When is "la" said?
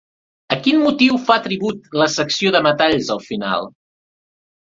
2.01-2.07